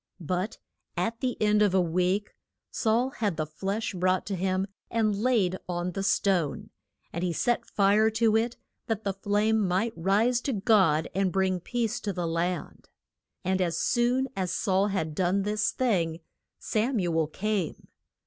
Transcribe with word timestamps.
But 0.19 0.57
at 0.97 1.19
the 1.19 1.39
end 1.39 1.61
of 1.61 1.75
a 1.75 1.79
week 1.79 2.31
Saul 2.71 3.11
had 3.11 3.37
the 3.37 3.45
flesh 3.45 3.93
brought 3.93 4.25
to 4.25 4.35
him 4.35 4.65
and 4.89 5.15
laid 5.15 5.57
on 5.69 5.91
the 5.91 6.01
stone, 6.01 6.71
and 7.13 7.23
he 7.23 7.31
set 7.31 7.67
fire 7.69 8.09
to 8.09 8.35
it, 8.35 8.57
that 8.87 9.03
the 9.03 9.13
flame 9.13 9.59
might 9.61 9.93
rise 9.95 10.41
to 10.41 10.53
God 10.53 11.07
and 11.13 11.31
bring 11.31 11.59
peace 11.59 11.99
to 11.99 12.11
the 12.13 12.25
land. 12.27 12.89
And 13.45 13.61
as 13.61 13.77
soon 13.77 14.27
as 14.35 14.51
Saul 14.51 14.87
had 14.87 15.13
done 15.13 15.43
this 15.43 15.69
thing, 15.69 16.21
Sam 16.57 16.97
u 16.97 17.15
el 17.19 17.27
came. 17.27 17.87